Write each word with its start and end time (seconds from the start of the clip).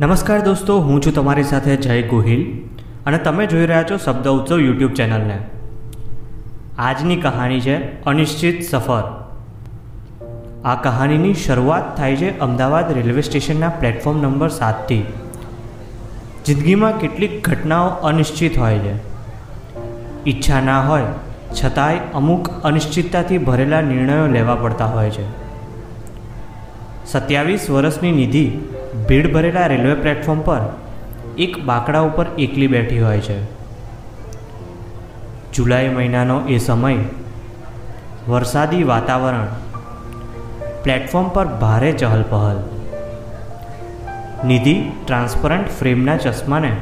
નમસ્કાર 0.00 0.40
દોસ્તો, 0.40 0.80
હું 0.80 1.02
છું 1.02 1.14
તમારી 1.14 1.42
સાથે 1.42 1.76
જય 1.76 2.02
ગોહિલ 2.02 2.58
અને 3.06 3.18
તમે 3.18 3.46
જોઈ 3.46 3.66
રહ્યા 3.66 3.82
છો 3.82 3.96
શબ્દ 3.96 4.28
ઉત્સવ 4.28 4.60
યુટ્યુબ 4.60 4.92
ચેનલને. 4.92 5.38
આજની 6.78 7.16
કહાની 7.16 7.60
છે, 7.60 8.04
અનિશ્ચિત 8.04 8.62
સફર. 8.62 9.02
આ 10.64 10.74
કહાનીની 10.74 11.34
શરૂઆત 11.34 11.96
થાય 11.96 12.16
છે 12.16 12.38
અમદાવાદ 12.38 12.92
રેલવે 12.92 13.22
સ્ટેશનના 13.22 13.68
પ્લેટફોર્મ 13.68 14.22
નંબર 14.22 14.48
સાતથી. 14.48 15.06
જિંદગીમાં 16.46 16.98
કેટલીક 16.98 17.48
ઘટનાઓ 17.48 17.88
અનિશ્ચિત 17.88 18.58
હોય 18.58 18.78
છે. 18.78 18.94
ઈચ્છા 20.26 20.60
ના 20.60 20.80
હોય, 20.80 21.02
છતાંય 21.62 21.98
અમુક 22.14 22.62
અનિશ્ચિતતાથી 22.62 23.38
ભરેલા 23.38 23.80
નિર્ણયો 23.80 24.26
લેવા 24.26 24.54
પડતા 24.54 24.86
હોય 24.86 25.10
છે. 25.10 25.24
સત્યાવીસ 27.06 27.70
વર્ષની 27.70 28.12
નિધિ 28.12 28.58
ભીડ 29.08 29.34
ભરેલા 29.34 29.66
રેલવે 29.66 29.94
પ્લેટફોર્મ 29.94 30.40
પર 30.40 30.60
એક 31.38 31.64
બાકડા 31.64 32.00
ઉપર 32.00 32.26
એકલી 32.38 32.66
બેઠી 32.66 33.00
હોય 33.00 33.20
છે. 33.20 33.44
જુલાઈ 35.52 35.88
મહિનાનો 35.88 36.40
એ 36.40 36.58
સમય, 36.58 36.96
વરસાદી 38.28 38.82
વાતાવરણ, 38.82 39.46
પ્લેટફોર્મ 40.82 41.28
પર 41.28 41.46
ભારે 41.46 41.92
ચહલપહલ. 41.92 42.56
નિધિ 44.48 44.82
ટ્રાન્સપરન્ટ 45.06 45.68
ફ્રેમના 45.68 46.16
ચશ્માને 46.16 46.72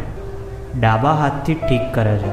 ડાબા 0.81 1.13
હાથથી 1.13 1.55
ઠીક 1.55 1.95
કરે 1.95 2.19
છે 2.19 2.31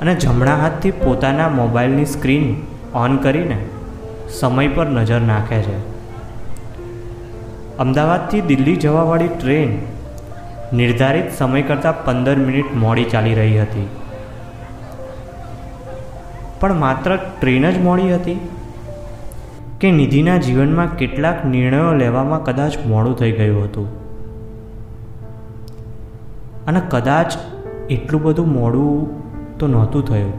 અને 0.00 0.14
જમણા 0.14 0.56
હાથથી 0.56 0.90
પોતાના 0.90 1.48
મોબાઈલની 1.48 2.04
સ્ક્રીન 2.04 2.66
ઓન 2.94 3.16
કરીને 3.16 3.58
સમય 4.40 4.68
પર 4.68 4.86
નજર 4.86 5.20
નાખે 5.20 5.62
છે. 5.62 5.91
અમદાવાદથી 7.78 8.40
દિલ્હી 8.40 8.76
જવાવાળી 8.76 9.28
ટ્રેન 9.28 9.78
નિર્ધારિત 10.76 11.32
સમય 11.38 11.62
કરતાં 11.62 12.04
પંદર 12.04 12.36
મિનિટ 12.36 12.74
મોડી 12.74 13.04
ચાલી 13.04 13.34
રહી 13.34 13.62
હતી. 13.62 13.88
પણ 16.60 16.74
માત્ર 16.74 17.18
ટ્રેન 17.40 17.70
જ 17.70 17.78
મોડી 17.78 18.14
હતી? 18.14 18.48
કે 19.80 19.90
નિધિના 19.90 20.36
જીવનમાં 20.36 20.96
કેટલાક 20.96 21.44
નિર્ણયો 21.44 21.92
લેવામાં 21.92 22.44
કદાચ 22.44 22.72
મોડું 22.86 23.16
થઈ 23.16 23.32
ગયું 23.32 23.64
હતું? 23.64 24.02
અને 26.66 26.82
કદાચ 26.88 27.32
એટલું 27.90 28.22
બધું 28.22 28.48
મોડું 28.48 29.22
તો 29.58 29.66
નહોતું 29.66 30.04
થયું. 30.04 30.32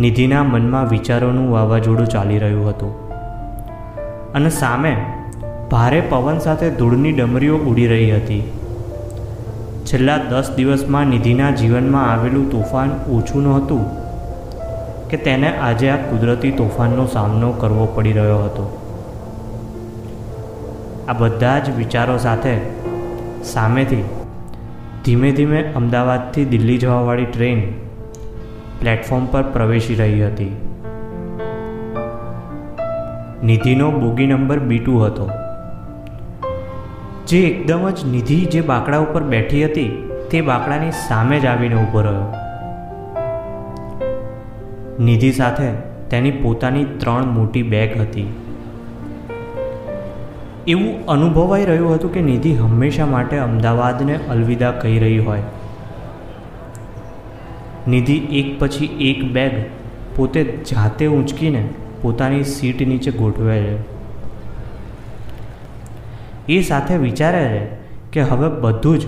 નિધિના 0.00 0.44
મનમાં 0.44 0.88
વિચારોનું 0.88 1.52
વાવાઝોડું 1.52 2.06
ચાલી 2.06 2.38
રહ્યું 2.38 2.68
હતું. 2.68 3.08
અને 4.32 4.50
સામે 4.50 5.13
ભારે 5.74 6.00
પવન 6.00 6.38
સાથે 6.38 6.70
ધૂળની 6.70 7.12
ડમરીઓ 7.12 7.56
ઉડી 7.56 7.86
રહી 7.86 8.10
હતી. 8.10 8.42
છેલ્લા 9.86 10.16
દસ 10.16 10.50
દિવસમાં 10.56 11.06
નિધિના 11.06 11.50
જીવનમાં 11.50 12.12
આવેલું 12.12 12.50
તોફાન 12.50 12.90
ઓછું 13.10 13.42
નહોતું 13.42 13.82
કે 15.08 15.16
તેને 15.16 15.58
આજે 15.58 15.90
આ 15.90 15.96
કુદરતી 15.96 16.50
તોફાનનો 16.50 17.06
સામનો 17.06 17.52
કરવો 17.52 17.86
પડી 17.94 18.12
રહ્યો 18.12 18.38
હતો. 18.38 18.66
આ 21.08 21.12
બધા 21.12 21.58
જ 21.58 21.76
વિચારો 21.76 22.18
સાથે 22.18 22.56
સામેથી 23.44 24.04
ધીમે 25.04 25.30
ધીમે 25.32 25.62
અમદાવાદથી 25.62 26.44
દિલ્હી 26.44 26.78
જવાવાળી 26.78 27.24
ટ્રેન 27.24 27.72
પ્લેટફોર્મ 28.80 29.26
પર 29.26 29.42
પ્રવેશી 29.42 29.94
રહી 29.94 30.26
હતી. 30.26 30.52
નિધિનો 33.44 33.90
બોગી 33.90 34.26
નંબર 34.26 34.58
બી 34.58 34.78
ટુ 34.78 34.98
હતો. 34.98 35.30
જે 37.28 37.38
એકદમ 37.38 37.90
જ 37.90 38.04
નિધિ 38.04 38.44
જે 38.44 38.60
બાકડા 38.60 38.98
ઉપર 38.98 39.22
બેઠી 39.22 39.64
હતી, 39.64 40.10
તે 40.30 40.40
બાકડાની 40.40 40.90
સામે 40.90 41.40
જ 41.40 41.46
આવીને 41.46 41.74
ઊભો 41.74 42.00
રહ્યો. 42.00 42.34
નિધિ 45.04 45.32
સાથે 45.32 45.72
તેની 46.10 46.30
પોતાની 46.30 46.84
ત્રણ 46.84 47.26
મોટી 47.26 47.62
બેગ 47.62 48.00
હતી. 48.00 48.26
એવું 50.66 51.06
અનુભવાઈ 51.06 51.64
રહ્યું 51.64 51.94
હતું 51.94 52.12
કે 52.12 52.22
નિધિ 52.22 52.54
હંમેશા 52.54 53.06
માટે 53.06 53.38
અમદાવાદને 53.38 54.18
અલવિદા 54.30 54.70
કહી 54.70 54.98
રહી 54.98 55.18
હોય. 55.18 55.42
નિધિ 57.88 58.16
એક 58.16 58.60
પછી 58.60 58.86
એક 58.86 59.32
બેગ 59.32 59.50
પોતે 60.16 60.44
જાતે 60.44 61.06
ઊંચકીને 61.06 61.68
પોતાની 62.02 62.44
સીટ 62.44 62.88
નીચે 62.88 63.10
ગોઠવે 63.10 63.60
છે. 63.60 63.93
એ 66.48 66.62
સાથે 66.62 66.96
વિચારે 66.96 67.48
છે 67.48 67.66
કે 68.12 68.22
હવે 68.22 68.48
બધું 68.48 68.98
જ 68.98 69.06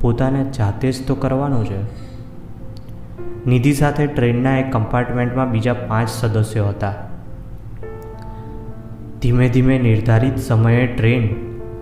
પોતાને 0.00 0.44
જાતે 0.44 0.92
જ 0.92 1.06
તો 1.06 1.14
કરવાનું 1.14 1.64
છે. 1.66 2.08
નિધિ 3.46 3.72
સાથે 3.72 4.06
ટ્રેનના 4.06 4.58
એક 4.58 4.72
કમ્પાર્ટમેન્ટમાં 4.72 5.50
બીજા 5.50 5.74
પાંચ 5.74 6.08
સદસ્યો 6.08 6.68
હતા. 6.68 6.94
ધીમે 9.22 9.48
ધીમે 9.48 9.78
નિર્ધારિત 9.78 10.38
સમયે 10.38 10.86
ટ્રેન 10.86 11.28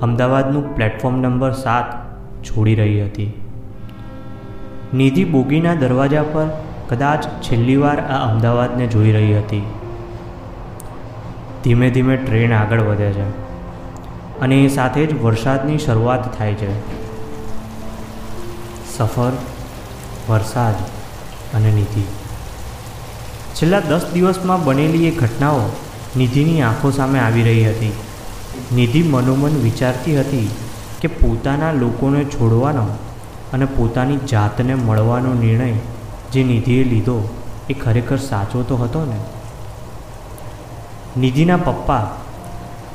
અમદાવાદનું 0.01 0.75
પ્લેટફોર્મ 0.75 1.21
નંબર 1.21 1.53
સાત 1.53 1.85
છોડી 2.45 2.75
રહી 2.75 3.05
હતી. 3.05 3.41
નિધિ 4.95 5.25
બોગીના 5.25 5.75
દરવાજા 5.75 6.23
પર 6.23 6.47
કદાચ 6.89 7.27
છેલ્લી 7.27 7.77
વાર 7.77 8.01
આ 8.01 8.33
અમદાવાદને 8.33 8.87
જોઈ 8.87 9.13
રહી 9.13 9.39
હતી. 9.39 9.63
ધીમે 11.65 11.91
ધીમે 11.91 12.17
ટ્રેન 12.17 12.53
આગળ 12.53 12.81
વધે 12.81 13.13
છે. 13.13 13.46
અને 14.41 14.57
એ 14.57 14.69
સાથે 14.69 15.07
જ 15.07 15.23
વરસાદની 15.23 15.79
શરૂઆત 15.79 16.39
થાય 16.39 16.55
છે. 16.55 16.71
સફર, 18.99 19.33
વરસાદ 20.29 20.75
અને 21.57 21.71
નિધિ 21.71 22.03
છેલ્લા 23.55 23.81
દસ 23.81 24.07
દિવસમાં 24.15 24.65
બનેલી 24.65 25.07
એ 25.07 25.11
ઘટનાઓ 25.11 25.61
નિધિની 26.17 26.63
આંખો 26.63 26.91
સામે 26.91 27.19
આવી 27.19 27.43
રહી 27.43 27.65
હતી. 27.69 27.93
નિધિ 28.73 29.03
મનોમન 29.03 29.61
વિચારતી 29.63 30.21
હતી 30.21 30.51
કે 31.01 31.09
પોતાના 31.09 31.73
લોકોને 31.73 32.25
છોડવાનો 32.25 32.87
અને 33.53 33.65
પોતાની 33.65 34.17
જાતને 34.17 34.75
મળવાનો 34.75 35.35
નિર્ણય 35.35 35.73
જે 36.33 36.43
નિધિએ 36.43 36.85
લીધો 36.85 37.35
એ 37.71 37.73
ખરેખર 37.73 38.17
સાચો 38.17 38.63
તો 38.63 38.77
હતો 38.77 39.05
ને? 39.05 39.19
નિધિના 41.21 41.57
પપ્પા 41.57 42.07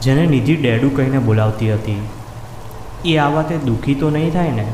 જેને 0.02 0.26
નિધિ 0.26 0.56
ડેડું 0.56 0.96
કહીને 0.96 1.20
બોલાવતી 1.20 1.74
હતી. 1.74 2.08
એ 3.06 3.18
આ 3.18 3.30
વાતે 3.30 3.58
દુઃખી 3.58 3.96
તો 3.96 4.10
નહીં 4.10 4.34
થાય 4.34 4.52
ને? 4.52 4.74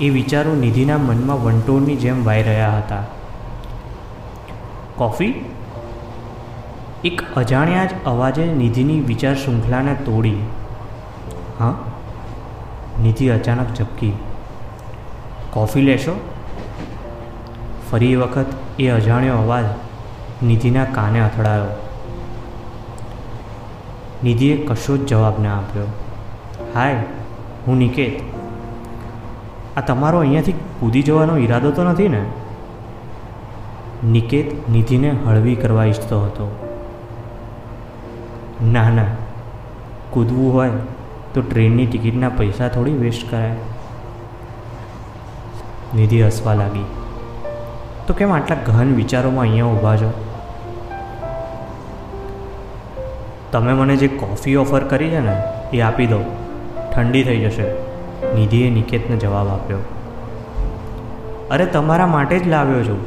એ 0.00 0.10
વિચારો 0.10 0.54
નિધિના 0.54 0.98
મનમાં 0.98 1.44
વંટોળની 1.44 1.96
જેમ 1.96 2.24
વાઈ 2.24 2.42
રહ્યા 2.42 2.78
હતા. 2.78 3.02
કોફી? 4.96 5.44
એક 7.04 7.22
અજાણ્યા 7.36 7.84
જ 7.84 7.88
અવાજે 8.06 8.46
નિધિની 8.46 9.00
વિચાર 9.00 9.34
શૃંખલાને 9.34 9.94
તોડી. 9.94 10.36
હા? 11.58 11.74
નિધિ 13.02 13.28
અચાનક 13.28 13.74
ઝબકી. 13.74 14.12
કોફી 15.50 15.80
લેશો? 15.80 16.30
ફરી 17.90 18.16
વખત 18.16 18.46
એ 18.78 18.88
અજાણ્યો 18.88 19.36
અવાજ 19.36 19.64
નિધિના 20.42 20.84
કાને 20.84 21.20
અથડાયો. 21.20 21.87
નિધિએ 24.24 24.66
કશો 24.66 24.96
જ 24.96 25.06
જવાબ 25.06 25.42
ના 25.42 25.58
આપ્યો. 25.58 25.84
હાય, 26.74 26.96
હું 27.66 27.76
નિકેત. 27.76 28.22
આ 29.76 29.80
તમારો 29.80 30.18
અહીંયાથી 30.18 30.52
કૂદી 30.52 31.02
જવાનો 31.02 31.36
ઈરાદો 31.36 31.70
તો 31.70 31.84
નથી 31.84 32.08
ને? 32.08 32.24
નિકેત 34.04 34.68
નિધિને 34.68 35.16
હળવી 35.26 35.54
કરવા 35.54 35.84
ઈચ્છતો 35.84 36.20
હતો. 36.20 36.66
ના 38.62 38.90
ના, 38.90 39.04
કૂદવું 40.10 40.54
હોય 40.54 40.70
તો 41.34 41.42
ટ્રેનની 41.42 41.86
ટિકિટના 41.86 42.28
પૈસા 42.28 42.68
થોડી 42.68 42.92
વેસ્ટ 42.92 43.30
કરાય. 43.30 43.50
નિધિ 45.94 46.22
હસવા 46.22 46.54
લાગી. 46.54 46.84
તો 48.06 48.14
કેમ 48.14 48.32
આટલા 48.32 48.56
ગહન 48.66 48.94
વિચારોમાં 48.94 49.40
અહીંયા 49.40 49.64
ઊભા 49.64 49.96
છો? 49.96 50.27
તમે 53.52 53.72
મને 53.72 53.96
જે 53.96 54.08
કોફી 54.08 54.56
ઓફર 54.56 54.84
કરી 54.84 55.10
છે 55.10 55.20
ને, 55.20 55.42
એ 55.72 55.80
આપી 55.80 56.06
દો. 56.06 56.20
ઠંડી 56.94 57.24
થઈ 57.24 57.44
જશે. 57.44 57.70
નિધિએ 58.34 58.70
નિકેતને 58.70 59.16
જવાબ 59.16 59.48
આપ્યો. 59.48 59.78
અરે, 61.50 61.66
તમારા 61.66 62.06
માટે 62.06 62.38
જ 62.38 62.48
લાવ્યો 62.48 62.84
છું. 62.84 62.98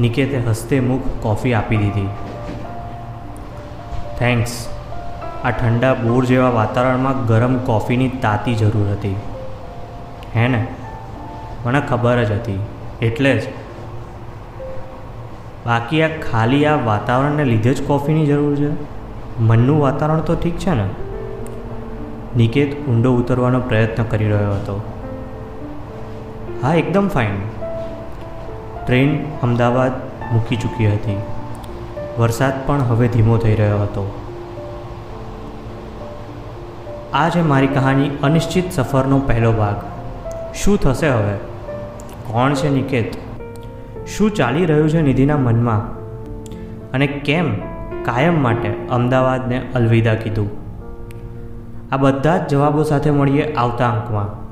નિકેતે 0.00 0.38
હસ્તે 0.38 0.80
મુખ 0.80 1.00
કોફી 1.22 1.54
આપી 1.54 1.76
દીધી. 1.76 2.08
થેન્ક્સ 4.18 4.68
આ 5.44 5.50
ઠંડા 5.50 5.94
બોર 5.94 6.24
જેવા 6.24 6.50
વાતાવરણમાં 6.50 7.26
ગરમ 7.26 7.58
કોફીની 7.58 8.08
તાતી 8.08 8.54
જરૂર 8.54 8.92
હતી. 8.92 9.16
હે 10.36 10.48
ને? 10.48 10.66
મને 11.66 11.80
ખબર 11.80 12.24
જ 12.24 12.32
હતી. 12.32 12.60
એટલે 13.02 13.38
જ. 13.38 13.42
બાકી 15.66 16.02
આ 16.02 16.08
ખાલી 16.08 16.66
આ 16.66 16.76
વાતાવરણને 16.84 17.44
લીધે 17.44 17.74
જ 17.74 17.86
કોફીની 17.86 18.26
જરૂર 18.26 18.56
છે? 18.56 18.94
મનનું 19.40 19.80
વાતાવરણ 19.80 20.20
તો 20.20 20.34
ઠીક 20.34 20.58
છે 20.58 20.74
ને? 20.74 20.88
નિકેત 22.36 22.86
ઊંડો 22.86 23.14
ઉતરવાનો 23.14 23.60
પ્રયત્ન 23.60 24.02
કરી 24.02 24.28
રહ્યો 24.28 24.50
હતો. 24.50 24.82
હા, 26.62 26.74
એકદમ 26.74 27.08
ફાઇન 27.08 27.36
ટ્રેન 28.86 29.24
અમદાવાદ 29.42 29.92
મૂકી 30.32 30.56
ચૂકી 30.56 30.92
હતી. 30.92 31.16
વરસાદ 32.18 32.52
પણ 32.66 32.82
હવે 32.82 33.08
ધીમો 33.08 33.36
થઈ 33.36 33.54
રહ્યો 33.54 33.78
હતો. 33.78 34.20
આ 37.14 37.28
છે 37.28 37.42
મારી 37.42 37.66
કહાની 37.66 38.10
અનિશ્ચિત 38.22 38.72
સફરનો 38.72 39.18
પહેલો 39.18 39.52
ભાગ. 39.52 39.76
શું 40.54 40.78
થશે 40.78 41.08
હવે? 41.08 41.36
કોણ 42.32 42.54
છે 42.54 42.70
નિકેત? 42.70 43.12
શું 44.08 44.30
ચાલી 44.30 44.66
રહ્યું 44.66 44.90
છે 44.90 45.02
નિધિના 45.02 45.36
મનમાં? 45.36 45.78
અને 46.92 47.06
કેમ? 47.06 47.58
કાયમ 48.02 48.42
માટે? 48.42 48.73
અમદાવાદને 48.88 49.62
અલવિદા 49.74 50.14
કીધું. 50.14 50.50
આ 51.92 51.96
બધા 51.96 52.38
જ 52.38 52.48
જવાબો 52.48 52.82
સાથે 52.82 53.10
મળીએ 53.10 53.54
આવતા 53.54 53.90
અંકમાં. 53.90 54.44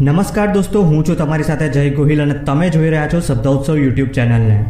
નમસ્કાર 0.00 0.52
દોસ્તો, 0.52 0.82
હું 0.82 1.04
છું 1.04 1.16
તમારી 1.16 1.42
સાથે 1.42 1.68
જય 1.68 1.90
ગોહિલ 1.90 2.22
અને 2.22 2.34
તમે 2.34 2.70
જોઈ 2.70 2.90
રહ્યા 2.90 3.08
છો 3.08 3.20
શબ્દોત્સવ 3.20 3.76
યુટ્યુબ 3.76 4.08
ચેનલને. 4.08 4.64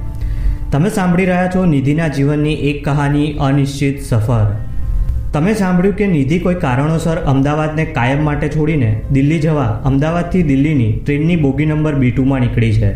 તમે 0.73 0.91
સાંભળી 0.91 1.25
રહ્યા 1.25 1.51
છો 1.55 1.65
નિધિના 1.65 2.09
જીવનની 2.09 2.55
એક 2.55 2.85
કહાની, 2.85 3.33
અનિશ્ચિત 3.33 4.03
સફર. 4.03 4.57
તમે 5.33 5.55
સાંભળ્યું 5.55 5.95
કે 5.95 6.07
નિધિ 6.07 6.39
કોઈ 6.39 6.55
કારણોસર 6.55 7.17
અમદાવાદને 7.17 7.85
કાયમ 7.85 8.25
માટે 8.25 8.49
છોડીને 8.49 9.01
દિલ્હી 9.13 9.39
જવા 9.39 9.81
અમદાવાદથી 9.85 10.43
દિલ્હીની 10.43 11.01
ટ્રેનની 11.07 11.37
બોગી 11.37 11.67
નંબર 11.67 11.95
બી 11.95 12.11
ટુમાં 12.11 12.41
નીકળી 12.41 12.73
છે. 12.73 12.93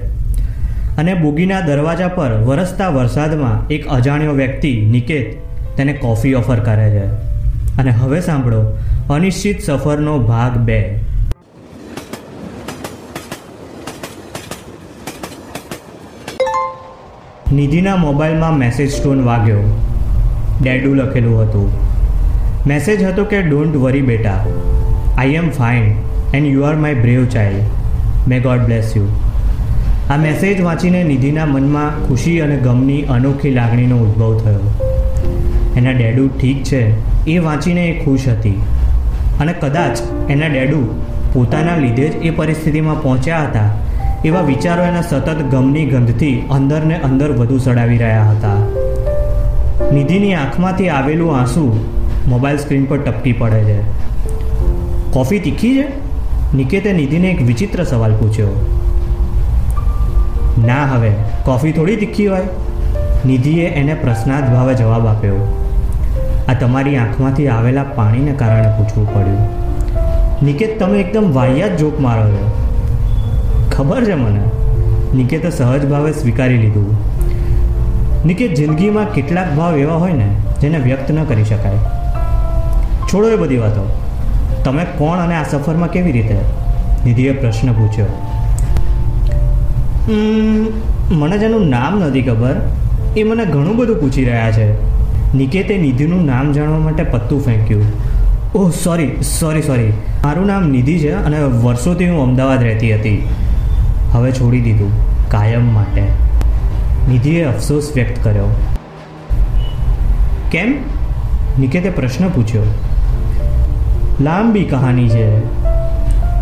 અને 0.96 1.14
બોગીના 1.14 1.60
દરવાજા 1.60 2.08
પર 2.08 2.32
વરસતા 2.32 2.88
વરસાદમાં 2.88 3.68
એક 3.68 3.86
અજાણ્યો 3.86 4.32
વ્યક્તિ, 4.32 4.86
નિકેત, 4.90 5.36
તેને 5.76 5.92
કોફી 5.92 6.34
ઓફર 6.34 6.58
કરે 6.60 6.90
છે. 6.90 7.04
અને 7.78 7.90
હવે 7.90 8.20
સાંભળો, 8.20 8.78
અનિશ્ચિત 9.10 9.62
સફરનો 9.62 10.18
ભાગ 10.18 10.56
બે. 10.56 11.07
નિધિના 17.52 17.96
મોબાઈલમાં 17.96 18.58
મેસેજ 18.58 18.90
સ્ટોન 18.92 19.24
વાગ્યો. 19.24 19.78
ડેડુ 20.62 20.94
લખેલું 20.94 21.42
હતું. 21.42 21.72
મેસેજ 22.66 23.04
હતો 23.04 23.24
કે 23.24 23.42
ડોન્ટ 23.42 23.76
વરી 23.76 24.02
બેટા. 24.02 24.46
I 25.18 25.28
am 25.28 25.50
fine 25.50 25.94
and 26.34 26.46
you 26.46 26.62
are 26.62 26.76
my 26.76 26.94
brave 26.94 27.24
child 27.24 27.62
may 28.28 28.40
God 28.40 28.58
bless 28.58 28.92
you 28.96 29.02
આ 30.10 30.16
મેસેજ 30.16 30.60
વાંચીને 30.60 31.04
નિધિના 31.04 31.46
મનમાં 31.46 32.08
ખુશી 32.08 32.40
અને 32.40 32.56
ગમની 32.56 33.02
અનોખી 33.02 33.50
લાગણીનો 33.50 33.96
ઉદ્ભવ 33.96 34.38
થયો. 34.38 34.60
એના 35.76 35.90
ડેડુ 35.90 36.28
ઠીક 36.28 36.64
છે. 36.64 36.82
એ 37.26 37.38
વાંચીને 37.38 37.86
એ 37.86 38.04
ખુશ 38.04 38.28
હતી. 38.28 38.60
અને 39.40 39.52
કદાચ 39.52 39.98
એના 40.30 40.46
ડેડુ 40.46 41.02
પોતાના 41.32 41.76
લીધે 41.76 42.08
જ 42.08 42.16
એ 42.16 42.30
પરિસ્થિતિમાં 42.30 43.02
પહોંચ્યા 43.02 43.42
હતા 43.42 43.70
એવા 44.24 44.40
વિચારો 44.40 44.82
એના 44.82 45.02
સતત 45.02 45.36
ગમની 45.50 45.86
ગંધથી 45.86 46.46
અંદરને 46.50 47.00
અંદર 47.00 47.32
વધુ 47.32 47.58
સડાવી 47.58 47.98
રહ્યા 47.98 48.22
હતા. 48.22 48.54
નિધિની 49.90 50.34
આંખમાંથી 50.34 50.88
આવેલું 50.88 51.36
આંસુ 51.36 51.84
મોબાઈલ 52.28 52.56
સ્ક્રીન 52.56 52.84
પર 52.84 52.98
ટપકી 52.98 53.32
પડે 53.32 53.64
છે. 53.64 53.82
કોફી 55.10 55.38
તીખી 55.38 55.82
છે? 55.82 55.88
નિકેતે 56.56 56.92
નિધિને 56.92 57.28
એક 57.28 57.42
વિચિત્ર 57.42 57.84
સવાલ 57.84 58.12
પૂછ્યો. 58.12 58.80
ના 60.66 60.84
હવે, 60.84 61.10
કોફી 61.44 61.72
થોડી 61.72 61.96
તીખી 61.96 62.26
હોય? 62.26 62.40
નિધિએ 63.26 63.66
એને 63.66 63.94
પ્રશ્નાર્થ 63.94 64.46
ભાવે 64.50 64.74
જવાબ 64.74 65.06
આપ્યો. 65.06 65.68
આ 66.48 66.54
તમારી 66.54 66.96
આંખમાંથી 66.96 67.48
આવેલા 67.48 67.82
પાણીને 67.82 68.32
કારણે 68.32 68.72
પૂછવું 68.78 69.14
પડ્યું. 69.14 69.38
નિકેત, 70.44 70.78
તમે 70.78 71.00
એકદમ 71.00 71.32
વાહિયાત 71.32 71.76
જોક 71.76 72.00
મારો 72.00 72.30
છો. 72.30 72.57
ખબર 73.78 74.04
છે 74.04 74.14
મને? 74.14 74.40
નિકેતે 75.16 75.50
સહજ 75.50 75.86
ભાવે 75.86 76.12
સ્વીકારી 76.12 76.56
લીધું. 76.56 76.96
નિકેત 78.26 78.54
જિંદગીમાં 78.54 79.12
કેટલાક 79.12 79.54
ભાવ 79.56 79.76
એવા 79.76 79.94
હોય 79.94 80.12
ને, 80.12 80.28
જેને 80.60 80.78
વ્યક્ત 80.78 81.12
ન 81.12 81.24
કરી 81.24 81.44
શકાય. 81.44 81.78
છોડો 83.08 83.28
એ 83.28 83.36
બધી 83.36 83.56
વાતો. 83.56 83.84
તમે 84.64 84.84
કોણ 84.98 85.18
અને 85.18 85.34
આ 85.34 85.42
સફરમાં 85.42 85.90
કેવી 85.90 86.12
રીતે? 86.12 86.36
નિધિએ 87.04 87.32
પ્રશ્ન 87.32 87.72
પૂછ્યો. 87.72 88.06
મને 91.12 91.38
જેનું 91.38 91.68
નામ 91.68 92.00
નથી 92.00 92.22
ખબર, 92.22 92.54
એ 93.16 93.22
મને 93.22 93.44
ઘણું 93.44 93.76
બધું 93.76 94.00
પૂછી 94.00 94.24
રહ્યા 94.24 94.52
છે. 94.52 94.68
નિકેતે 95.34 95.78
નિધિનું 95.78 96.26
નામ 96.26 96.52
જાણવા 96.52 96.78
માટે 96.78 97.02
પત્તું 97.02 97.44
ફેંક્યું. 97.44 97.84
Oh, 98.54 98.70
sorry 98.70 99.10
sorry 99.40 99.62
sorry. 99.62 99.92
મારું 100.24 100.46
નામ 100.46 100.70
નિધિ 100.70 100.98
છે 100.98 101.12
અને 101.12 101.40
વર્ષોથી 101.40 102.08
હું 102.08 102.22
અમદાવાદ 102.22 102.62
રહેતી 102.62 102.94
હતી. 102.94 103.26
હવે 104.12 104.32
છોડી 104.32 104.60
દીધું 104.60 104.90
કાયમ 105.30 105.74
માટે. 105.74 106.02
નિધિએ 107.08 107.44
અફસોસ 107.44 107.92
વ્યક્ત 107.94 108.24
કર્યો. 108.24 108.56
કેમ? 110.50 110.74
નિકેતે 111.60 111.90
પ્રશ્ન 111.90 112.28
પૂછ્યો. 112.28 112.62
લાંબી 114.20 114.64
કહાની 114.64 115.08
છે. 115.08 115.40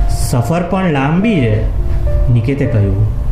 સફર 0.08 0.62
પણ 0.62 0.90
લાંબી 0.90 1.40
છે, 1.40 1.62
નિકેતે 2.32 2.66
કહ્યું. 2.66 3.26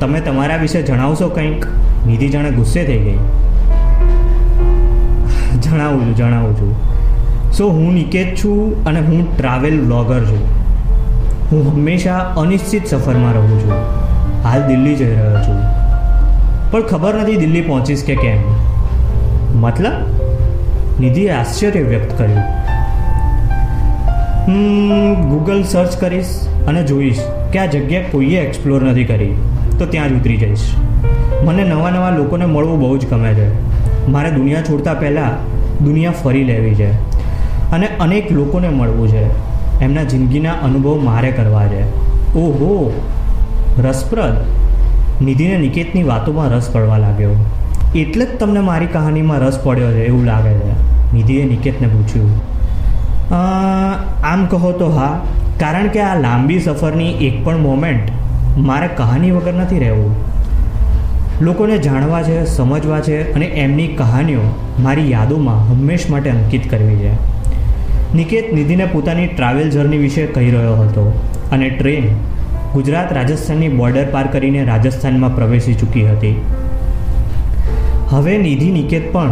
તમે 0.00 0.20
તમારા 0.20 0.56
વિશે 0.56 0.82
જણાવશો 0.82 1.28
કંઈક? 1.28 1.66
નિધિ 2.06 2.28
જાણે 2.28 2.50
ગુસ્સે 2.50 2.84
થઈ 2.84 2.98
ગઈ. 2.98 3.18
જણાવું 5.60 6.06
છું 6.06 6.16
જણાવું 6.16 6.56
છું. 6.56 6.76
સો 7.52 7.68
હું 7.68 7.94
નિકેત 7.94 8.36
છું 8.44 8.84
અને 8.84 9.00
હું 9.00 9.36
ટ્રાવેલ 9.36 9.80
વ્લોગર 9.80 10.24
છું? 10.24 10.57
હું 11.52 11.72
હંમેશા 11.72 12.18
અનિશ્ચિત 12.18 12.86
સફરમાં 12.86 13.32
રહું 13.32 13.60
છું. 13.60 13.72
હાલ 14.44 14.62
દિલ્હી 14.62 14.94
જઈ 14.94 15.14
રહ્યો 15.14 15.36
છું. 15.36 15.60
પણ 16.70 16.82
ખબર 16.82 17.14
નથી 17.14 17.36
દિલ્હી 17.36 17.60
પહોંચીશ 17.60 18.04
કે 18.04 18.14
કેમ. 18.14 18.38
મતલબ? 19.60 19.92
નિધિએ 21.00 21.30
આશ્ચર્ય 21.30 21.80
વ્યક્ત 21.82 22.18
કર્યું. 22.18 22.40
ગૂગલ 25.30 25.62
સર્ચ 25.62 25.96
કરીશ 25.96 26.26
અને 26.66 26.82
જોઈશ 26.82 27.18
કે 27.52 27.58
આ 27.58 27.66
જગ્યા 27.66 28.02
કોઈએ 28.02 28.38
એક્સપ્લોર 28.38 28.82
નથી 28.82 29.04
કરી. 29.04 29.34
તો 29.78 29.86
ત્યાં 29.86 30.08
જ 30.08 30.20
ઉતરી 30.20 30.36
જઈશ. 30.36 30.74
મને 31.44 31.64
નવા 31.64 31.90
નવા 31.90 32.10
લોકોને 32.10 32.46
મળવું 32.46 32.80
બહુ 32.80 32.98
જ 32.98 33.06
ગમે 33.10 33.34
છે. 33.34 33.48
મારે 34.08 34.30
દુનિયા 34.30 34.62
છોડતા 34.62 34.94
પહેલાં 34.94 35.30
દુનિયા 35.84 36.10
ફરી 36.10 36.44
લેવી 36.44 36.74
છે. 36.74 36.92
અને 37.70 37.88
અનેક 38.00 38.32
લોકોને 38.32 38.68
મળવું 38.68 39.08
છે. 39.08 39.47
એમના 39.82 40.02
જિંદગીના 40.04 40.52
અનુભવ 40.52 41.00
મારે 41.04 41.30
કરવા 41.30 41.66
છે. 41.66 41.82
ઓહો! 42.34 42.92
રસપ્રદ. 43.78 44.36
નિધિને 45.24 45.56
નિકેતની 45.56 46.02
વાતોમાં 46.02 46.48
રસ 46.48 46.68
પડવા 46.72 46.98
લાગ્યો. 46.98 47.30
એટલે 47.94 48.24
જ 48.24 48.28
તમને 48.38 48.60
મારી 48.60 48.86
કહાનીમાં 48.86 49.38
રસ 49.38 49.58
પડ્યો 49.64 49.90
છે 49.90 50.04
એવું 50.04 50.24
લાગે 50.24 50.54
છે, 50.54 50.72
નિધિએ 51.14 51.44
નિકેતને 51.44 51.88
પૂછ્યું. 51.88 52.30
આમ 54.22 54.46
કહો 54.46 54.72
તો 54.72 54.88
હા, 54.88 55.20
કારણ 55.60 55.88
કે 55.88 56.00
આ 56.00 56.20
લાંબી 56.20 56.60
સફરની 56.60 57.10
એક 57.10 57.44
પણ 57.44 57.56
મોમેન્ટ 57.56 58.10
મારે 58.58 58.88
કહાની 58.88 59.30
વગર 59.30 59.54
નથી 59.54 59.78
રહેવું. 59.78 60.14
લોકોને 61.40 61.78
જાણવા 61.78 62.22
છે, 62.22 62.44
સમજવા 62.44 63.00
છે 63.00 63.34
અને 63.34 63.46
એમની 63.46 63.86
કહાનીઓ 63.86 64.40
મારી 64.78 65.10
યાદોમાં 65.10 65.70
હંમેશ 65.70 66.10
માટે 66.10 66.30
અંકિત 66.30 66.70
કરવી 66.70 66.96
છે. 66.96 67.37
નિકેત 68.14 68.52
નિધિને 68.52 68.84
પોતાની 68.84 69.26
ટ્રાવેલ 69.26 69.70
જર્ની 69.70 69.96
વિશે 69.96 70.26
કહી 70.26 70.50
રહ્યો 70.50 70.74
હતો 70.74 71.12
અને 71.52 71.70
ટ્રેન 71.70 72.04
ગુજરાત 72.74 73.12
રાજસ્થાનની 73.12 73.68
બોર્ડર 73.68 74.04
પાર 74.04 74.26
કરીને 74.26 74.64
રાજસ્થાનમાં 74.64 75.36
પ્રવેશી 75.36 75.74
ચૂકી 75.74 76.06
હતી. 76.06 76.36
હવે 78.10 78.38
નિધિ 78.38 78.70
નિકેત 78.70 79.12
પણ 79.12 79.30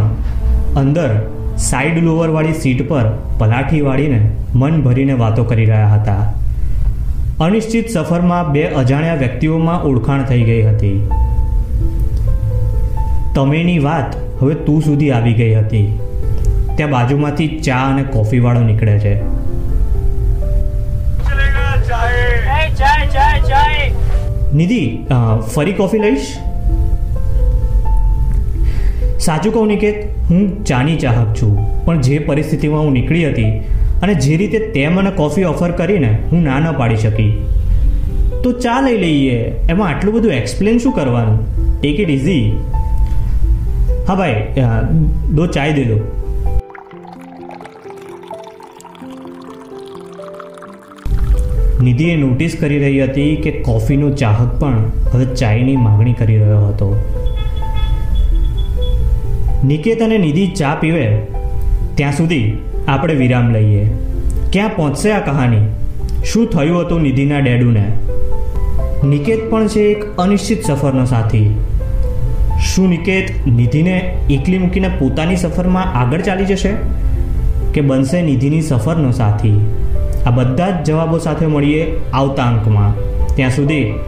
અંદર 0.75 1.09
સાઈડ 1.57 2.03
લોવરવાળી 2.03 2.53
સીટ 2.53 2.89
પર 2.89 3.05
પલાઠી 3.37 3.81
વાળીને 3.81 4.29
મન 4.55 4.81
ભરીને 4.81 5.13
વાતો 5.13 5.43
કરી 5.43 5.65
રહ્યા 5.65 5.87
હતા. 5.87 6.33
અનિશ્ચિત 7.39 7.89
સફરમાં 7.89 8.51
બે 8.51 8.63
અજાણ્યા 8.63 9.15
વ્યક્તિઓમાં 9.15 9.83
ઓળખાણ 9.83 10.23
થઈ 10.23 10.43
ગઈ 10.43 10.61
હતી. 10.61 11.09
તમેની 13.35 13.79
વાત 13.79 14.15
હવે 14.43 14.53
તું 14.53 14.81
સુધી 14.81 15.11
આવી 15.11 15.33
ગઈ 15.33 15.55
હતી. 15.55 16.06
ત્યાં 16.77 16.91
બાજુમાંથી 16.91 17.49
ચા 17.65 17.83
અને 17.91 18.03
કોફી 18.15 18.39
વાળો 18.39 18.63
નીકળે 18.63 18.95
છે. 19.05 19.13
નિધિ 24.55 24.81
ફરી 25.55 25.73
કોફી 25.73 25.99
લઈશ? 25.99 26.27
સાચું 29.19 29.53
કહું 29.53 29.67
નિકેત 29.67 29.97
હું 30.29 30.43
ચાની 30.65 30.97
ચાહક 30.97 31.29
છું 31.39 31.53
પણ 31.85 32.01
જે 32.01 32.19
પરિસ્થિતિમાં 32.19 32.81
હું 32.81 32.93
નીકળી 32.93 33.25
હતી 33.29 33.51
અને 34.03 34.13
જે 34.25 34.37
રીતે 34.37 34.59
તે 34.75 34.83
મને 34.87 35.11
કોફી 35.15 35.45
ઓફર 35.51 35.71
કરીને 35.79 36.11
હું 36.31 36.43
ના 36.43 36.59
ન 36.59 36.67
પાડી 36.77 37.01
શકી. 37.03 37.31
તો 38.43 38.49
ચા 38.65 38.79
લઈ 38.81 38.97
લઈએ 38.97 39.37
એમાં 39.69 39.87
આટલું 39.89 40.13
બધું 40.15 40.33
એક્સપ્લેન 40.33 40.77
શું 40.77 40.93
કરવાનું? 40.93 41.39
ટેક 41.81 41.99
ઇટ 41.99 42.09
ઇઝી 42.09 42.45
હા 44.07 44.15
ભાઈ 44.15 44.35
દો 45.31 45.43
ચાય 45.57 45.73
દે 45.73 45.83
દો. 45.83 45.97
નિધિએ 51.83 52.15
નોટિસ 52.15 52.57
કરી 52.59 52.79
રહી 52.79 53.03
હતી 53.03 53.35
કે 53.35 53.51
કોફીનો 53.51 54.09
ચાહક 54.09 54.59
પણ 54.59 54.91
હવે 55.13 55.25
ચાયની 55.25 55.75
માગણી 55.75 56.13
કરી 56.13 56.37
રહ્યો 56.37 56.67
હતો. 56.67 56.95
નિકેત 59.65 60.01
અને 60.01 60.17
નિધિ 60.17 60.47
ચા 60.47 60.77
પીવે, 60.79 61.17
ત્યાં 61.95 62.11
સુધી 62.11 62.57
આપણે 62.87 63.13
વિરામ 63.13 63.53
લઈએ. 63.53 63.89
ક્યાં 64.53 64.75
પહોંચશે 64.75 65.11
આ 65.11 65.19
કહાની? 65.19 65.67
શું 66.25 66.49
થયું 66.49 66.81
હતું 66.81 67.01
નિધિના 67.01 67.39
ડેડુને? 67.39 67.85
નિકેત 69.07 69.49
પણ 69.49 69.67
છે 69.67 69.79
એક 69.79 70.17
અનિશ્ચિત 70.17 70.65
સફરનો 70.65 71.05
સાથી. 71.05 71.55
શું 72.65 72.89
નિકેત 72.89 73.47
નિધિને 73.47 74.17
એકલી 74.29 74.57
મૂકીને 74.57 74.87
પોતાની 74.87 75.35
સફરમાં 75.35 75.93
આગળ 75.93 76.21
ચાલી 76.21 76.45
જશે? 76.45 76.69
કે 77.73 77.81
બનશે 77.81 78.21
નિધિની 78.21 78.61
સફરનો 78.61 79.11
સાથી? 79.11 79.61
આ 80.27 80.31
બધા 80.31 80.69
જ 80.69 80.85
જવાબો 80.85 81.17
સાથે 81.17 81.45
મળીએ 81.45 82.01
આવતા 82.13 82.43
અંકમાં. 82.43 82.93
ત્યાં 83.35 83.49
સુધી 83.49 83.99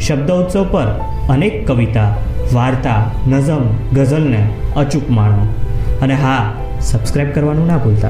શબ્દ 0.00 0.30
ઉત્સવ 0.30 0.66
પર 0.70 1.00
અનેક 1.28 1.66
કવિતા, 1.66 2.16
વાર્તા 2.52 3.10
નઝમ 3.28 3.66
ગઝલને 3.92 4.48
અચૂક 4.76 5.10
માણો. 5.10 5.46
અને 6.02 6.14
હા 6.14 6.52
સબસ્ક્રાઈબ 6.80 7.30
કરવાનું 7.30 7.66
ના 7.66 7.76
ભૂલતા. 7.76 8.08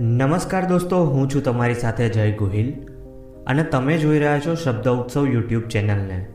નમસ્કાર 0.00 0.64
દોસ્તો, 0.64 1.04
હું 1.04 1.30
છું 1.30 1.42
તમારી 1.42 1.74
સાથે 1.74 2.08
જય 2.08 2.32
ગોહિલ 2.32 2.72
અને 3.46 3.62
તમે 3.62 3.98
જોઈ 3.98 4.18
રહ્યા 4.18 4.38
છો 4.38 4.54
શબ્દ 4.54 4.88
ઉત્સવ 4.88 5.26
યુટ્યુબ 5.26 5.62
ચેનલને. 5.62 6.26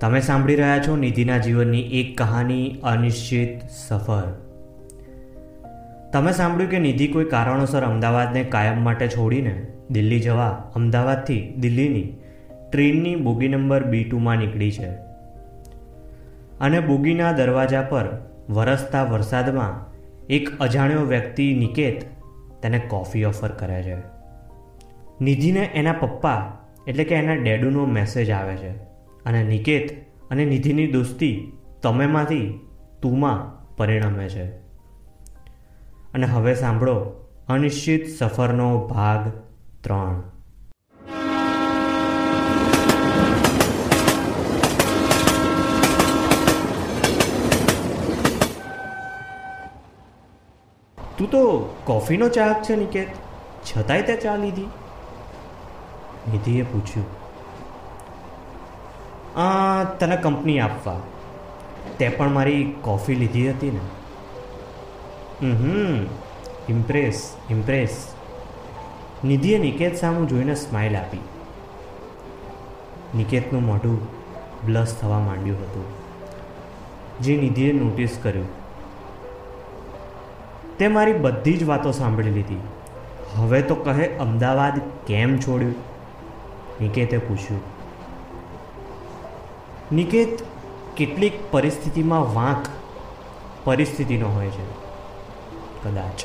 તમે 0.00 0.20
સાંભળી 0.20 0.54
રહ્યા 0.54 0.78
છો 0.78 0.96
નિધિના 0.96 1.38
જીવનની 1.38 1.80
એક 1.80 2.18
કહાની, 2.18 2.76
અનિશ્ચિત 2.82 3.70
સફર. 3.70 4.22
તમે 6.12 6.32
સાંભળ્યું 6.32 6.70
કે 6.70 6.78
નિધિ 6.78 7.08
કોઈ 7.08 7.24
કારણોસર 7.24 7.82
અમદાવાદને 7.82 8.44
કાયમ 8.44 8.84
માટે 8.84 9.08
છોડીને 9.08 9.66
દિલ્હી 9.90 10.20
જવા 10.20 10.72
અમદાવાદથી 10.74 11.54
દિલ્હીની 11.60 12.16
ટ્રેનની 12.72 13.16
બોગી 13.16 13.48
નંબર 13.48 13.84
બી 13.84 14.04
ટુમાં 14.04 14.36
નીકળી 14.36 14.72
છે. 14.72 14.88
અને 16.60 16.80
બોગીના 16.80 17.32
દરવાજા 17.32 17.82
પર 17.82 18.04
વરસતા 18.50 19.02
વરસાદમાં 19.02 19.87
એક 20.28 20.60
અજાણ્યો 20.60 21.00
વ્યક્તિ 21.00 21.54
નિકેત 21.54 22.04
તેને 22.62 22.78
કોફી 22.78 23.24
ઓફર 23.24 23.48
કરે 23.48 23.82
છે. 23.82 23.96
નિધિને 25.20 25.60
એના 25.60 25.92
પપ્પા 25.92 26.52
એટલે 26.86 27.04
કે 27.04 27.14
એના 27.14 27.34
ડેડુનો 27.34 27.84
મેસેજ 27.84 28.30
આવે 28.30 28.56
છે 28.56 28.70
અને 29.24 29.44
નિકેત 29.44 30.06
અને 30.30 30.44
નિધિની 30.44 30.86
દોસ્તી 30.86 31.52
તમેમાંથી 31.82 32.60
તુમાં 33.02 33.58
પરિણમે 33.76 34.28
છે. 34.28 34.44
અને 36.14 36.26
હવે 36.26 36.54
સાંભળો 36.54 37.26
અનિશ્ચિત 37.48 38.08
સફરનો 38.08 38.86
ભાગ 38.86 39.28
ત્રણ. 39.80 40.37
તું 51.18 51.30
તો 51.30 51.40
કોફીનો 51.84 52.28
ચાહક 52.28 52.58
છે 52.62 52.74
નિકેત. 52.76 53.08
છતાંય 53.66 54.02
તે 54.02 54.14
ચા 54.16 54.36
લીધી. 54.36 54.68
નિધિએ 56.32 56.62
પૂછ્યું, 56.62 57.08
આ 59.36 59.84
તને 60.00 60.16
કંપની 60.16 60.58
આપવા. 60.60 61.00
તે 61.98 62.08
પણ 62.08 62.30
મારી 62.30 62.62
કોફી 62.82 63.14
લીધી 63.14 63.46
હતી 63.50 63.70
ને? 63.70 63.82
હમ 65.40 65.98
ઇમ્પ્રેસ 66.68 67.18
ઇમ્પ્રેસ 67.50 67.94
નિધિએ 69.24 69.58
નિકેત 69.58 69.94
સામું 69.96 70.28
જોઈને 70.28 70.54
સ્માઇલ 70.54 70.96
આપી. 70.96 71.24
નિકેતનું 73.16 73.64
મોઢું 73.66 73.98
બ્લસ 74.66 74.94
થવા 75.00 75.20
માંડ્યું 75.20 75.60
હતું. 75.60 75.86
જે 77.20 77.36
નિધિએ 77.36 77.72
નોટિસ 77.72 78.18
કર્યું 78.22 78.57
તે 80.78 80.88
મારી 80.88 81.12
બધી 81.12 81.56
જ 81.56 81.64
વાતો 81.64 81.92
સાંભળી 81.92 82.30
લીધી. 82.30 82.60
હવે 83.36 83.62
તો 83.62 83.74
કહે, 83.74 84.16
અમદાવાદ 84.18 84.80
કેમ 85.06 85.38
છોડ્યું? 85.38 85.74
નિકેતે 86.80 87.18
પૂછ્યું. 87.18 87.60
નિકેત, 89.92 90.38
કેટલીક 90.96 91.32
પરિસ્થિતિમાં 91.50 92.34
વાંક 92.34 92.66
પરિસ્થિતિનો 93.64 94.28
હોય 94.28 94.46
છે. 94.46 94.70
કદાચ. 95.84 96.24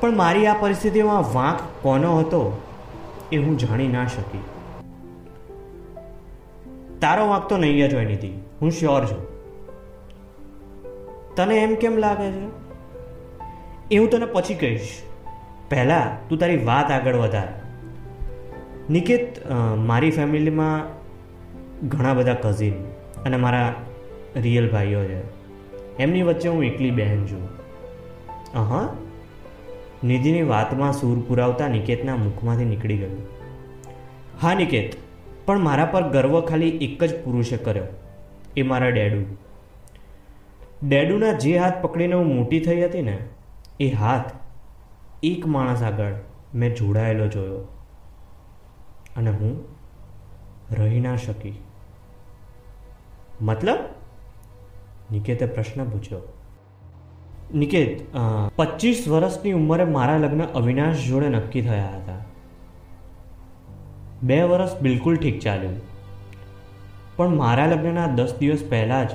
પણ 0.00 0.16
મારી 0.16 0.46
આ 0.46 0.54
પરિસ્થિતિમાં 0.54 1.34
વાંક 1.34 1.58
કોનો 1.82 2.18
હતો 2.18 2.62
એ 3.32 3.36
હું 3.36 3.58
જાણી 3.58 3.88
ના 3.88 4.06
શકી. 4.06 4.44
તારો 7.00 7.28
વાંક 7.28 7.48
તો 7.48 7.56
નહીં 7.56 7.88
જ 7.88 7.94
હોય 7.94 8.04
નીતિ 8.04 8.32
હું 8.62 8.70
શ્યોર 8.70 9.06
છું. 9.06 9.31
તને 11.36 11.56
એમ 11.56 11.74
કેમ 11.74 11.96
લાગે 11.96 12.30
છે? 12.32 12.46
એ 13.90 13.98
હું 13.98 14.10
તને 14.10 14.26
પછી 14.26 14.54
કહીશ. 14.54 14.88
પહેલાં 15.70 16.28
તું 16.28 16.38
તારી 16.38 16.56
વાત 16.64 16.90
આગળ 16.90 17.16
વધાર. 17.16 17.48
નિકેત 18.90 19.46
મારી 19.76 20.10
ફેમિલીમાં 20.10 20.82
ઘણા 21.88 22.14
બધા 22.14 22.34
કઝિન 22.34 22.74
અને 23.24 23.36
મારા 23.36 23.74
રિયલ 24.36 24.68
ભાઈઓ 24.70 25.04
છે. 25.04 25.20
એમની 25.98 26.22
વચ્ચે 26.22 26.48
હું 26.48 26.64
એકલી 26.64 26.90
બહેન 26.90 27.26
છું. 27.26 27.48
હા 28.54 28.88
નિધિની 30.04 30.42
વાતમાં 30.42 30.92
સૂર 30.92 31.18
પુરાવતા 31.28 31.68
નિકેતના 31.68 32.16
મુખમાંથી 32.16 32.64
નીકળી 32.64 32.96
ગયું. 32.96 33.18
હા, 34.42 34.54
નિકેત, 34.54 34.96
પણ 35.46 35.58
મારા 35.58 35.84
પર 35.84 36.02
ગર્વ 36.02 36.40
ખાલી 36.40 36.68
એક 36.68 37.04
જ 37.04 37.14
પુરુષે 37.24 37.56
કર્યો. 37.56 37.84
એ 38.56 38.62
મારા 38.62 38.88
ડેડુ. 38.88 39.20
ડેડુના 40.88 41.32
જે 41.32 41.58
હાથ 41.58 41.82
પકડીને 41.82 42.14
હું 42.14 42.26
મોટી 42.26 42.60
થઈ 42.60 42.82
હતી 42.82 43.02
ને, 43.02 43.18
એ 43.80 43.88
હાથ 43.90 44.30
એક 45.22 45.46
માણસ 45.46 45.82
આગળ 45.82 46.12
મેં 46.54 46.74
જોડાયેલો 46.74 47.26
જોયો. 47.26 47.58
અને 49.16 49.30
હું 49.30 49.64
રહી 50.70 51.00
ના 51.00 51.16
શકી. 51.16 51.60
મતલબ? 53.40 53.78
નિકેતે 55.12 55.46
પ્રશ્ન 55.46 55.84
પૂછ્યો. 55.84 56.20
નિકેત 57.54 58.00
પચીસ 58.56 59.08
વર્ષની 59.08 59.52
ઉંમરે 59.52 59.84
મારા 59.84 60.16
લગ્ન 60.16 60.44
અવિનાશ 60.44 60.96
જોડે 60.96 61.28
નક્કી 61.28 61.62
થયા 61.62 61.88
હતા. 61.96 62.24
બે 64.22 64.42
વર્ષ 64.42 64.80
બિલકુલ 64.80 65.16
ઠીક 65.16 65.40
ચાલ્યું. 65.40 65.80
પણ 67.16 67.28
મારા 67.28 67.66
લગ્નના 67.66 68.06
દસ 68.06 68.34
દિવસ 68.38 68.64
પહેલાં 68.68 69.08
જ 69.08 69.10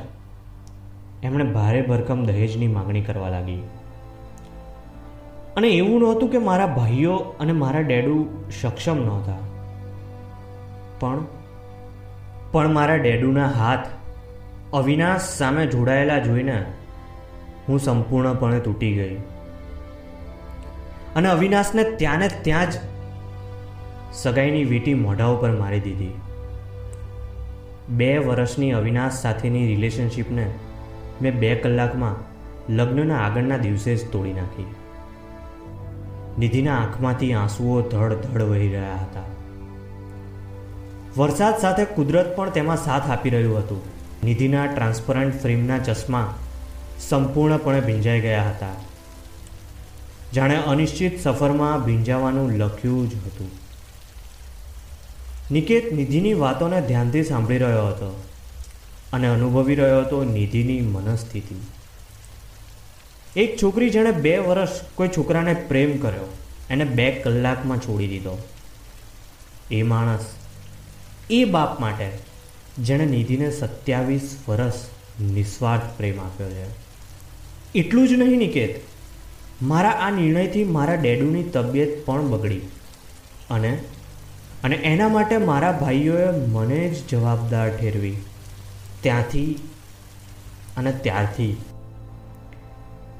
એમણે 1.27 1.43
ભારે 1.43 1.81
ભરકમ 1.81 2.25
દહેજની 2.25 2.67
માગણી 2.67 3.01
કરવા 3.01 3.29
લાગી. 3.29 3.62
અને 5.55 5.67
એવું 5.67 6.00
નહોતું 6.00 6.31
કે 6.31 6.38
મારા 6.38 6.67
ભાઈઓ 6.67 7.15
અને 7.17 7.51
મારા 7.51 7.79
ડેડુ 7.79 8.25
સક્ષમ 8.62 9.05
નહોતા. 9.05 9.38
પણ 11.00 11.25
પણ 12.51 12.74
મારા 12.74 12.96
ડેડુના 12.96 13.48
હાથ 13.48 13.88
અવિનાશ 14.74 15.22
સામે 15.22 15.65
જોડાયેલા 15.65 16.19
જોઈને 16.19 16.65
હું 17.69 17.79
સંપૂર્ણપણે 17.79 18.60
તૂટી 18.60 18.93
ગઈ. 18.93 19.15
અને 21.15 21.29
અવિનાશને 21.29 21.84
ત્યાં 21.84 22.19
ને 22.19 22.27
ત્યાં 22.41 22.72
જ 22.72 22.74
સગાઈની 24.13 24.63
વીટી 24.63 24.93
મોઢા 24.93 25.25
ઉપર 25.25 25.51
મારી 25.51 25.79
દીધી. 25.79 26.13
બે 27.89 28.17
વર્ષની 28.17 28.72
અવિનાશ 28.72 29.13
સાથેની 29.13 29.67
રિલેશનશિપને 29.67 30.46
મેં 31.21 31.39
બે 31.39 31.55
કલાકમાં 31.55 32.38
લગ્નના 32.74 33.17
આગળના 33.17 33.57
દિવસે 33.57 33.95
જ 33.95 34.12
તોડી 34.12 34.33
નાખી. 34.33 34.75
નિધિના 36.39 36.75
આંખમાંથી 36.75 37.33
આંસુઓ 37.33 37.81
ધડ 37.81 38.13
ધડ 38.13 38.41
વહી 38.41 38.74
રહ્યા 38.74 38.95
હતા. 38.95 39.21
વરસાદ 41.17 41.57
સાથે 41.57 41.86
કુદરત 41.86 42.36
પણ 42.36 42.50
તેમાં 42.50 42.77
સાથ 42.77 43.09
આપી 43.09 43.29
રહ્યું 43.29 43.57
હતું. 43.57 43.81
નિધિના 44.24 44.65
ટ્રાન્સપરન્ટ 44.65 45.41
ફ્રેમના 45.41 45.77
ચશ્મા 45.77 46.36
સંપૂર્ણપણે 47.09 47.81
ભીંજાઈ 47.81 48.19
ગયા 48.19 48.43
હતા. 48.43 48.74
જાણે 50.36 50.55
અનિશ્ચિત 50.55 51.19
સફરમાં 51.19 51.86
ભીંજાવાનું 51.86 52.51
લખ્યું 52.51 53.09
જ 53.09 53.15
હતું. 53.15 53.51
નિકેત 55.51 55.93
નિધિની 55.93 56.33
વાતોને 56.33 56.81
ધ્યાનથી 56.81 57.24
સાંભળી 57.24 57.57
રહ્યો 57.57 57.88
હતો. 57.88 58.24
અને 59.13 59.27
અનુભવી 59.27 59.75
રહ્યો 59.75 59.99
હતો 59.99 60.23
નિધિની 60.23 60.81
મનસ્થિતિ. 60.81 61.55
એક 63.35 63.57
છોકરી 63.63 63.89
જેણે 63.89 64.11
બે 64.11 64.37
વર્ષ 64.37 64.69
કોઈ 64.95 65.09
છોકરાને 65.17 65.53
પ્રેમ 65.53 65.97
કર્યો, 65.97 66.27
એને 66.69 66.85
બે 66.85 67.11
કલાકમાં 67.11 67.77
છોડી 67.77 68.07
દીધો. 68.07 68.37
એ 69.71 69.83
માણસ, 69.83 70.25
એ 71.29 71.45
બાપ 71.45 71.79
માટે 71.79 72.11
જેણે 72.79 73.05
નિધિને 73.05 73.51
સત્યાવીસ 73.51 74.35
વર્ષ 74.47 74.73
નિસ્વાર્થ 75.21 75.97
પ્રેમ 75.97 76.21
આપ્યો 76.21 76.49
છે. 76.49 76.65
એટલું 77.75 78.07
જ 78.07 78.11
નહીં, 78.11 78.37
નિકેત. 78.37 78.79
મારા 79.61 79.89
આ 79.89 80.09
નિર્ણયથી 80.09 80.63
મારા 80.63 80.93
ડેડુની 80.93 81.43
તબિયત 81.43 82.05
પણ 82.05 82.27
બગડી 82.27 82.61
અને 83.49 83.77
અને 84.63 84.75
એના 84.75 85.07
માટે 85.07 85.37
મારા 85.37 85.71
ભાઈઓએ 85.71 86.25
મને 86.31 86.89
જ 86.89 87.09
જવાબદાર 87.09 87.69
ઠેરવી. 87.69 88.17
ત્યાંથી 89.01 89.59
અને 90.77 90.91
ત્યારથી 90.91 91.57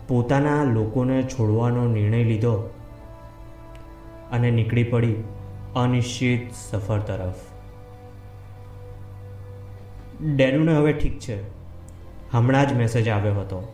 પોતાના 0.08 0.64
લોકોને 0.64 1.24
છોડવાનો 1.24 1.88
નિર્ણય 1.88 2.24
લીધો 2.24 2.54
અને 4.32 4.52
નીકળી 4.52 4.84
પડી 4.84 5.16
અનિશ્ચિત 5.76 6.54
સફર 6.54 7.00
તરફ. 7.00 7.36
ડેનુને 10.24 10.76
હવે 10.76 10.94
ઠીક 10.94 11.20
છે. 11.20 11.42
હમણાં 12.32 12.68
જ 12.68 12.74
મેસેજ 12.74 13.10
આવ્યો 13.10 13.34
હતો. 13.34 13.74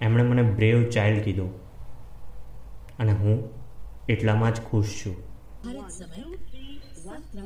એમણે 0.00 0.22
મને 0.22 0.42
બ્રેવ 0.42 0.90
ચાઇલ્ડ 0.90 1.22
કીધું 1.22 1.50
અને 2.98 3.12
હું 3.12 3.48
એટલામાં 4.08 4.54
જ 4.54 4.60
ખુશ 4.60 5.02
છું. 5.06 5.16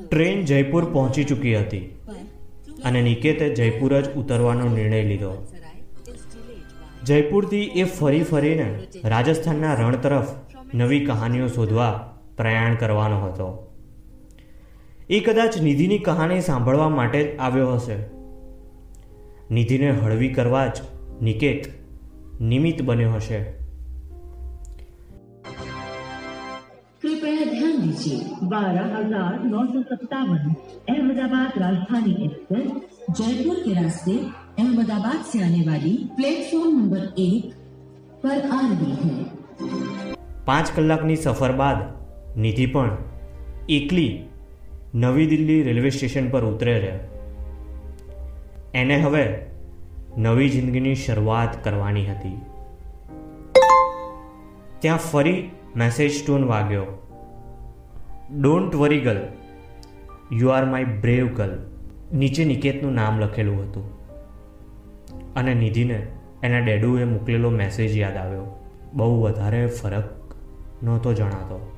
ટ્રેન 0.09 0.45
જયપુર 0.45 0.85
પહોંચી 0.85 1.23
ચૂકી 1.23 1.59
હતી. 1.59 1.95
અને 2.85 3.01
નિકેતે 3.01 3.55
જયપુર 3.55 4.01
જ 4.01 4.13
ઉતરવાનો 4.13 4.75
નિર્ણય 4.75 5.03
લીધો. 5.03 5.47
જયપુરથી 7.05 7.61
એ 7.61 7.83
ફરી 7.83 8.23
ફરીને 8.23 8.79
રાજસ્થાનના 9.03 9.73
રણ 9.73 9.95
તરફ 9.95 10.27
નવી 10.73 11.05
કહાનીઓ 11.05 11.47
શોધવા 11.47 12.17
પ્રયાણ 12.37 12.75
કરવાનો 12.75 13.25
હતો. 13.25 13.75
એ 15.09 15.19
કદાચ 15.19 15.61
નિધિની 15.61 15.99
કહાની 15.99 16.41
સાંભળવા 16.41 16.89
માટે 16.89 17.23
જ 17.23 17.37
આવ્યો 17.37 17.73
હશે. 17.73 17.95
નિધિને 19.51 19.91
હળવી 19.91 20.29
કરવા 20.29 20.67
જ 20.67 20.77
નિકેત 21.21 21.65
નિમિત્ત 22.41 22.81
બન્યો 22.81 23.13
હશે. 23.13 23.66
ध्यान 27.96 27.96
दीजिए 27.96 28.48
बारह 28.48 28.96
हजार 28.96 29.44
नौ 29.44 29.60
सौ 29.66 29.82
सत्तावन 29.90 30.54
अहमदाबाद 30.86 31.58
राजधानी 31.58 32.14
एक्सप्रेस 32.24 33.14
जयपुर 33.18 33.60
के 33.60 33.74
रास्ते 33.74 34.16
अहमदाबाद 34.56 35.22
से 35.26 35.42
आने 35.44 35.62
वाली 35.68 35.92
प्लेटफॉर्म 36.16 36.78
नंबर 36.78 37.06
एक 37.20 37.54
पर 38.24 38.50
आ 38.50 38.60
रही 38.64 38.96
है 38.98 39.14
પાંચ 40.46 40.74
કલાકની 40.76 41.16
સફર 41.18 41.52
બાદ 41.54 41.80
નિધિ 42.38 42.66
પણ 42.68 42.90
એકલી 43.70 44.06
નવી 44.98 45.26
દિલ્હી 45.26 45.56
રેલવે 45.62 45.90
સ્ટેશન 45.90 46.30
પર 46.30 46.42
ઉતરે 46.46 46.74
છે 46.80 46.92
એને 48.80 48.98
હવે 48.98 49.24
નવી 50.24 50.50
જિંદગીની 50.56 50.98
શરૂઆત 51.04 51.56
કરવાની 51.64 52.04
હતી 52.08 52.36
ત્યાં 54.80 55.06
ફરી 55.06 55.38
મેસેજ 55.76 56.20
ટોન 56.20 56.44
વાગ્યો 56.46 56.86
Don't 58.35 58.75
worry 58.75 58.99
girl 58.99 59.17
you 60.31 60.49
are 60.49 60.65
my 60.65 60.83
brave 60.83 61.27
girl 61.27 61.59
નીચે 62.13 62.45
નિકેતનું 62.45 62.93
નામ 62.93 63.19
લખેલું 63.19 63.63
હતું. 63.63 63.97
અને 65.33 65.53
નિધિને 65.53 66.07
એના 66.43 66.59
ડેડુએ 66.59 67.03
મોકલેલો 67.03 67.49
મેસેજ 67.49 67.97
યાદ 67.97 68.17
આવ્યો. 68.17 68.63
બહુ 68.93 69.21
વધારે 69.21 69.67
ફરક 69.67 70.09
નહોતો 70.83 71.13
જણાતો. 71.13 71.77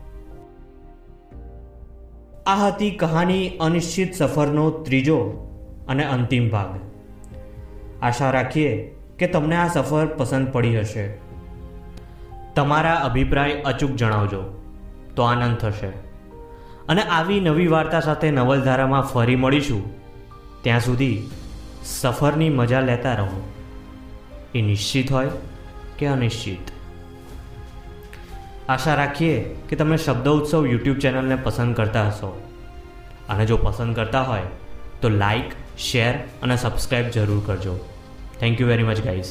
આ 2.47 2.67
હતી 2.67 2.91
કહાની 2.91 3.49
અનિશ્ચિત 3.49 4.13
સફરનો 4.13 4.69
ત્રીજો 4.69 5.19
અને 5.87 6.03
અંતિમ 6.03 6.49
ભાગ. 6.49 6.79
આશા 8.01 8.31
રાખીએ 8.31 8.95
કે 9.19 9.27
તમને 9.27 9.55
આ 9.55 9.67
સફર 9.67 10.05
પસંદ 10.05 10.51
પડી 10.51 10.79
હશે. 10.79 11.17
તમારા 12.55 12.93
અભિપ્રાય 12.93 13.51
અચૂક 13.51 13.91
જણાવજો. 13.91 14.41
તો 15.15 15.21
આનંદ 15.23 15.57
થશે. 15.57 16.08
અને 16.89 17.01
આવી 17.01 17.39
નવી 17.39 17.67
વાર્તા 17.67 17.99
સાથે 17.99 18.31
નવલધારામાં 18.31 19.01
ફરી 19.01 19.35
મળીશું. 19.35 19.99
ત્યાં 20.63 20.79
સુધી 20.79 21.29
સફરની 21.83 22.49
મજા 22.49 22.79
લેતા 22.79 23.13
રહો. 23.13 23.53
એ 24.55 24.61
નિશ્ચિત 24.61 25.11
હોય 25.11 25.27
કે 25.97 26.05
અનિશ્ચિત? 26.05 26.71
આશા 28.69 28.95
રાખીએ 28.95 29.55
કે 29.69 29.75
તમે 29.75 29.97
શબ્દ 29.97 30.27
ઉત્સવ 30.27 30.67
યુટ્યુબ 30.67 30.97
ચેનલને 30.97 31.35
પસંદ 31.35 31.75
કરતા 31.75 32.07
હશો. 32.07 32.47
અને 33.29 33.45
જો 33.45 33.57
પસંદ 33.57 33.95
કરતા 33.95 34.21
હોય, 34.21 34.41
તો 35.01 35.09
લાઈક 35.09 35.51
શેર 35.77 36.15
અને 36.43 36.57
સબસ્ક્રાઈબ 36.57 37.05
જરૂર 37.07 37.43
કરજો. 37.45 37.79
Thank 38.39 38.61
you 38.61 38.67
very 38.67 38.83
much 38.83 39.05
guys 39.05 39.25